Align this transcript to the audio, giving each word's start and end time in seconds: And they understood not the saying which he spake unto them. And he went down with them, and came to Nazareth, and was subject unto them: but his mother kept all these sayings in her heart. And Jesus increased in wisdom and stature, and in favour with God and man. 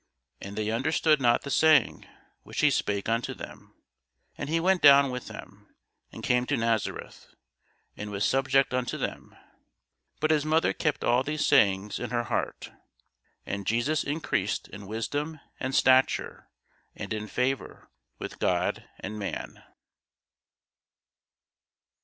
And 0.41 0.55
they 0.57 0.71
understood 0.71 1.21
not 1.21 1.43
the 1.43 1.51
saying 1.51 2.07
which 2.41 2.61
he 2.61 2.71
spake 2.71 3.07
unto 3.07 3.35
them. 3.35 3.75
And 4.35 4.49
he 4.49 4.59
went 4.59 4.81
down 4.81 5.11
with 5.11 5.27
them, 5.27 5.75
and 6.11 6.23
came 6.23 6.47
to 6.47 6.57
Nazareth, 6.57 7.27
and 7.95 8.09
was 8.09 8.25
subject 8.25 8.73
unto 8.73 8.97
them: 8.97 9.37
but 10.19 10.31
his 10.31 10.43
mother 10.43 10.73
kept 10.73 11.03
all 11.03 11.21
these 11.21 11.45
sayings 11.45 11.99
in 11.99 12.09
her 12.09 12.23
heart. 12.23 12.71
And 13.45 13.67
Jesus 13.67 14.03
increased 14.03 14.67
in 14.69 14.87
wisdom 14.87 15.39
and 15.59 15.75
stature, 15.75 16.49
and 16.95 17.13
in 17.13 17.27
favour 17.27 17.91
with 18.17 18.39
God 18.39 18.83
and 19.01 19.19
man. 19.19 19.63